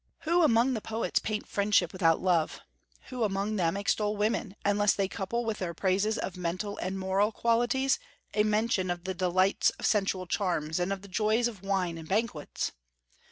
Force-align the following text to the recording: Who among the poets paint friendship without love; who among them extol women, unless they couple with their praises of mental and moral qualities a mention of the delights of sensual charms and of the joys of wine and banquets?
Who 0.21 0.41
among 0.41 0.73
the 0.73 0.81
poets 0.81 1.19
paint 1.19 1.47
friendship 1.47 1.93
without 1.93 2.19
love; 2.23 2.59
who 3.09 3.23
among 3.23 3.57
them 3.57 3.77
extol 3.77 4.17
women, 4.17 4.55
unless 4.65 4.93
they 4.95 5.07
couple 5.07 5.45
with 5.45 5.59
their 5.59 5.75
praises 5.75 6.17
of 6.17 6.35
mental 6.35 6.79
and 6.79 6.97
moral 6.97 7.31
qualities 7.31 7.99
a 8.33 8.41
mention 8.41 8.89
of 8.89 9.03
the 9.03 9.13
delights 9.13 9.69
of 9.77 9.85
sensual 9.85 10.25
charms 10.25 10.79
and 10.79 10.91
of 10.91 11.03
the 11.03 11.07
joys 11.07 11.47
of 11.47 11.61
wine 11.61 11.99
and 11.99 12.07
banquets? 12.09 12.71